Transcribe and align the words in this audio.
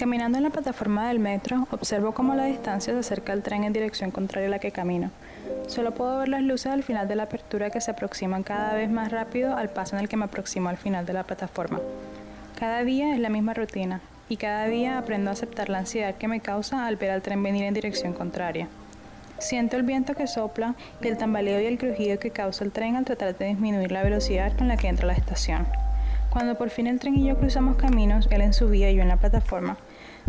Caminando 0.00 0.38
en 0.38 0.44
la 0.44 0.50
plataforma 0.50 1.08
del 1.08 1.18
metro, 1.18 1.68
observo 1.70 2.14
cómo 2.14 2.34
la 2.34 2.46
distancia 2.46 2.94
se 2.94 3.00
acerca 3.00 3.34
al 3.34 3.42
tren 3.42 3.64
en 3.64 3.74
dirección 3.74 4.10
contraria 4.10 4.48
a 4.48 4.50
la 4.50 4.58
que 4.58 4.70
camino. 4.70 5.10
Solo 5.66 5.90
puedo 5.90 6.16
ver 6.20 6.28
las 6.30 6.40
luces 6.40 6.72
al 6.72 6.82
final 6.82 7.06
de 7.06 7.16
la 7.16 7.24
apertura 7.24 7.68
que 7.68 7.82
se 7.82 7.90
aproximan 7.90 8.42
cada 8.42 8.72
vez 8.72 8.88
más 8.88 9.12
rápido 9.12 9.54
al 9.54 9.68
paso 9.68 9.96
en 9.96 10.00
el 10.00 10.08
que 10.08 10.16
me 10.16 10.24
aproximo 10.24 10.70
al 10.70 10.78
final 10.78 11.04
de 11.04 11.12
la 11.12 11.24
plataforma. 11.24 11.80
Cada 12.58 12.82
día 12.82 13.12
es 13.12 13.20
la 13.20 13.28
misma 13.28 13.52
rutina, 13.52 14.00
y 14.30 14.38
cada 14.38 14.64
día 14.68 14.96
aprendo 14.96 15.28
a 15.28 15.34
aceptar 15.34 15.68
la 15.68 15.80
ansiedad 15.80 16.14
que 16.14 16.28
me 16.28 16.40
causa 16.40 16.86
al 16.86 16.96
ver 16.96 17.10
al 17.10 17.20
tren 17.20 17.42
venir 17.42 17.64
en 17.64 17.74
dirección 17.74 18.14
contraria. 18.14 18.68
Siento 19.38 19.76
el 19.76 19.82
viento 19.82 20.14
que 20.14 20.26
sopla 20.26 20.76
y 21.02 21.08
el 21.08 21.18
tambaleo 21.18 21.60
y 21.60 21.66
el 21.66 21.76
crujido 21.76 22.18
que 22.18 22.30
causa 22.30 22.64
el 22.64 22.72
tren 22.72 22.96
al 22.96 23.04
tratar 23.04 23.36
de 23.36 23.48
disminuir 23.48 23.92
la 23.92 24.02
velocidad 24.02 24.56
con 24.56 24.66
la 24.66 24.78
que 24.78 24.88
entra 24.88 25.04
a 25.04 25.08
la 25.08 25.18
estación. 25.18 25.66
Cuando 26.30 26.54
por 26.54 26.70
fin 26.70 26.86
el 26.86 27.00
tren 27.00 27.16
y 27.16 27.26
yo 27.26 27.36
cruzamos 27.36 27.76
caminos, 27.76 28.28
él 28.30 28.40
en 28.40 28.54
su 28.54 28.68
vía 28.68 28.90
y 28.90 28.94
yo 28.94 29.02
en 29.02 29.08
la 29.08 29.16
plataforma, 29.16 29.76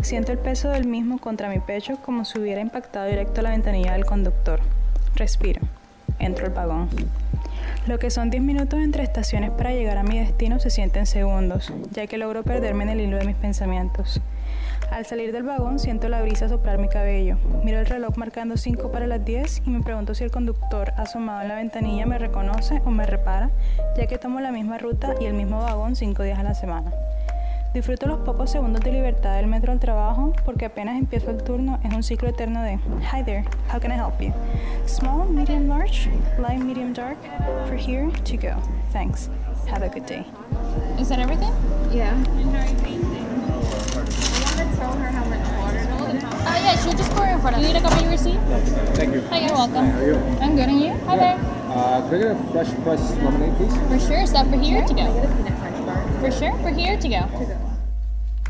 siento 0.00 0.32
el 0.32 0.38
peso 0.38 0.70
del 0.70 0.86
mismo 0.86 1.18
contra 1.18 1.48
mi 1.48 1.58
pecho 1.58 1.98
como 2.04 2.24
si 2.24 2.38
hubiera 2.38 2.60
impactado 2.60 3.06
directo 3.06 3.42
la 3.42 3.50
ventanilla 3.50 3.92
del 3.92 4.06
conductor. 4.06 4.60
Respiro. 5.14 5.60
Entro 6.18 6.46
al 6.46 6.52
vagón. 6.52 6.88
Lo 7.86 7.98
que 7.98 8.10
son 8.10 8.30
10 8.30 8.42
minutos 8.42 8.80
entre 8.80 9.02
estaciones 9.02 9.50
para 9.50 9.72
llegar 9.72 9.98
a 9.98 10.02
mi 10.02 10.18
destino 10.18 10.60
se 10.60 10.70
sienten 10.70 11.06
segundos, 11.06 11.72
ya 11.90 12.06
que 12.06 12.16
logro 12.16 12.42
perderme 12.44 12.84
en 12.84 12.90
el 12.90 13.00
hilo 13.00 13.18
de 13.18 13.24
mis 13.24 13.36
pensamientos. 13.36 14.20
Al 14.90 15.06
salir 15.06 15.32
del 15.32 15.42
vagón 15.42 15.78
siento 15.78 16.08
la 16.08 16.22
brisa 16.22 16.48
soplar 16.48 16.78
mi 16.78 16.88
cabello. 16.88 17.38
Miro 17.64 17.80
el 17.80 17.86
reloj 17.86 18.16
marcando 18.16 18.56
5 18.56 18.92
para 18.92 19.06
las 19.06 19.24
10 19.24 19.62
y 19.66 19.70
me 19.70 19.82
pregunto 19.82 20.14
si 20.14 20.22
el 20.22 20.30
conductor 20.30 20.92
asomado 20.96 21.42
en 21.42 21.48
la 21.48 21.56
ventanilla 21.56 22.06
me 22.06 22.18
reconoce 22.18 22.82
o 22.84 22.90
me 22.90 23.06
repara, 23.06 23.50
ya 23.96 24.06
que 24.06 24.18
tomo 24.18 24.40
la 24.40 24.52
misma 24.52 24.78
ruta 24.78 25.14
y 25.20 25.24
el 25.24 25.34
mismo 25.34 25.60
vagón 25.60 25.96
5 25.96 26.22
días 26.22 26.38
a 26.38 26.42
la 26.42 26.54
semana. 26.54 26.92
Disfruto 27.74 28.06
los 28.06 28.18
pocos 28.18 28.50
segundos 28.50 28.82
de 28.82 28.92
libertad 28.92 29.36
del 29.36 29.46
metro 29.46 29.72
al 29.72 29.80
trabajo 29.80 30.34
porque 30.44 30.66
apenas 30.66 30.98
empiezo 30.98 31.30
el 31.30 31.42
turno 31.42 31.78
es 31.82 31.94
un 31.94 32.02
ciclo 32.02 32.28
eterno 32.28 32.62
de 32.62 32.78
Hi 33.00 33.22
there, 33.24 33.44
how 33.72 33.80
can 33.80 33.90
I 33.90 33.96
help 33.96 34.20
you? 34.20 34.30
Small, 34.84 35.26
medium, 35.26 35.68
large, 35.68 36.10
light, 36.38 36.60
medium, 36.60 36.92
dark, 36.92 37.16
for 37.66 37.76
here 37.76 38.10
to 38.24 38.36
go. 38.36 38.62
Thanks. 38.92 39.30
Have 39.68 39.82
a 39.82 39.88
good 39.88 40.04
day. 40.04 40.26
Is 41.00 41.08
that 41.08 41.18
everything? 41.18 41.50
Yeah. 41.90 42.12
tell 44.76 44.92
her 44.92 45.10
how 45.10 45.24
much 45.24 45.40
water 45.56 45.80
to 45.80 45.96
put? 45.96 46.24
Uh, 46.24 46.58
yeah, 46.60 46.76
she'll 46.82 46.92
just 46.92 47.10
pour 47.12 47.24
it 47.24 47.32
in 47.32 47.40
front 47.40 47.56
of 47.56 47.62
you. 47.62 47.68
need 47.68 47.76
a 47.76 47.80
copy 47.80 47.96
of 47.96 48.02
your 48.02 48.10
receipt? 48.10 48.40
Thank 48.96 49.14
you. 49.14 49.22
Hi, 49.30 49.46
you're 49.46 49.54
welcome. 49.54 49.86
How 49.86 49.98
are 49.98 50.06
you? 50.06 50.16
I'm 50.42 50.56
good, 50.56 50.68
and 50.68 50.80
you? 50.80 50.92
Hi 51.06 51.16
there. 51.16 51.38
Uh, 51.72 52.06
could 52.10 52.20
I 52.20 52.22
get 52.22 52.36
a 52.36 52.52
fresh 52.52 52.70
pressed 52.82 53.16
lemonade, 53.22 53.56
please? 53.56 53.74
For 53.88 53.98
sure, 54.08 54.20
is 54.20 54.32
that 54.32 54.46
for 54.50 54.58
here 54.58 54.82
or 54.82 54.86
to 54.86 54.92
I 54.92 55.06
go? 55.06 55.61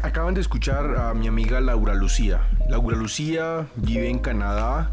Acaban 0.02 0.34
de 0.34 0.42
escuchar 0.42 0.94
a 0.96 1.14
mi 1.14 1.26
amiga 1.26 1.58
Laura 1.60 1.94
Lucía. 1.94 2.42
Laura 2.68 2.96
Lucía 2.96 3.66
vive 3.76 4.10
en 4.10 4.18
Canadá, 4.18 4.90